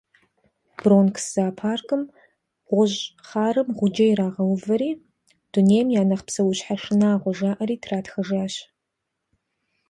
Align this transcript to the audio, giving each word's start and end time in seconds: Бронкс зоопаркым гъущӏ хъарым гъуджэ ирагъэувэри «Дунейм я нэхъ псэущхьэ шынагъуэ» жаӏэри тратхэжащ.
Бронкс 0.77 1.23
зоопаркым 1.33 2.01
гъущӏ 2.69 3.03
хъарым 3.27 3.69
гъуджэ 3.77 4.05
ирагъэувэри 4.11 4.91
«Дунейм 5.51 5.87
я 6.01 6.03
нэхъ 6.09 6.23
псэущхьэ 6.27 6.75
шынагъуэ» 6.81 7.31
жаӏэри 7.37 7.75
тратхэжащ. 7.83 8.53